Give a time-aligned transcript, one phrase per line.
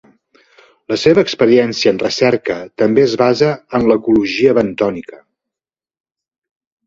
[0.91, 3.51] La seva experiència en recerca també es basa
[3.81, 5.21] en l'ecologia bentònica.